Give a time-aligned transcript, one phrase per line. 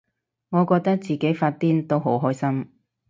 [0.49, 2.71] 我覺得自己發癲都好開心